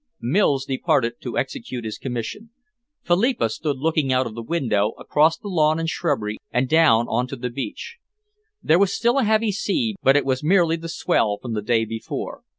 Mills 0.23 0.65
departed 0.65 1.21
to 1.21 1.37
execute 1.37 1.85
his 1.85 1.99
commission. 1.99 2.49
Philippa 3.03 3.49
stood 3.51 3.77
looking 3.77 4.11
out 4.11 4.25
of 4.25 4.33
the 4.33 4.41
window, 4.41 4.93
across 4.97 5.37
the 5.37 5.47
lawn 5.47 5.79
and 5.79 5.87
shrubbery 5.87 6.37
and 6.49 6.67
down 6.67 7.05
on 7.07 7.27
to 7.27 7.35
the 7.35 7.51
beach. 7.51 7.97
There 8.63 8.79
was 8.79 8.91
still 8.91 9.19
a 9.19 9.23
heavy 9.23 9.51
sea, 9.51 9.95
but 10.01 10.17
it 10.17 10.25
was 10.25 10.43
merely 10.43 10.75
the 10.75 10.89
swell 10.89 11.37
from 11.39 11.53
the 11.53 11.61
day 11.61 11.85
before. 11.85 12.41